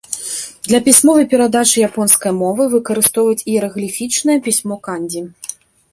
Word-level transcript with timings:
Для 0.67 0.79
пісьмовай 0.87 1.27
перадачы 1.33 1.83
японскай 1.89 2.31
мовы 2.41 2.63
выкарыстоўваюць 2.77 3.45
іерагліфічнае 3.53 4.37
пісьмо 4.49 4.75
кандзі. 4.89 5.21